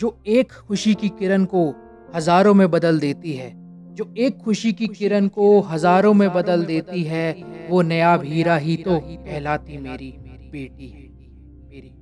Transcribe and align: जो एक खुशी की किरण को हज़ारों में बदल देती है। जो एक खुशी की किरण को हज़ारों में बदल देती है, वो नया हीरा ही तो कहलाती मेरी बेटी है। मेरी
जो 0.00 0.22
एक 0.26 0.52
खुशी 0.68 0.94
की 0.94 1.08
किरण 1.08 1.44
को 1.44 1.62
हज़ारों 2.14 2.54
में 2.54 2.70
बदल 2.70 2.98
देती 3.00 3.32
है। 3.32 3.52
जो 3.94 4.14
एक 4.18 4.36
खुशी 4.36 4.72
की 4.72 4.86
किरण 4.88 5.26
को 5.28 5.60
हज़ारों 5.60 6.12
में 6.14 6.32
बदल 6.32 6.64
देती 6.64 7.02
है, 7.02 7.32
वो 7.70 7.82
नया 7.82 8.14
हीरा 8.22 8.56
ही 8.56 8.76
तो 8.76 8.98
कहलाती 9.00 9.78
मेरी 9.78 10.12
बेटी 10.52 10.88
है। 10.88 11.02
मेरी 11.68 11.92